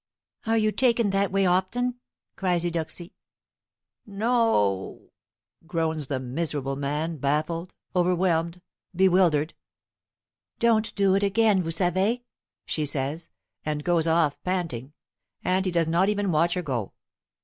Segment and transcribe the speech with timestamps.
[0.47, 1.99] "Are you taken that way often?"
[2.35, 3.13] cries Eudoxie.
[4.07, 5.11] "No!"
[5.67, 8.61] groans the miserable man, baffled, overwhelmed,
[8.95, 9.53] bewildered.
[10.57, 12.17] "Don't do it again, vous savez!"
[12.65, 13.29] she says,
[13.63, 14.93] and goes off panting,
[15.43, 16.93] and he does not even watch her go.